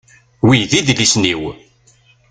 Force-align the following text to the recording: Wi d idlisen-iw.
Wi 0.47 0.57
d 0.69 0.71
idlisen-iw. 0.79 1.41